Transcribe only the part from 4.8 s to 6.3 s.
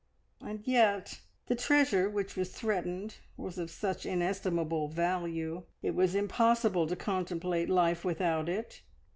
value. It was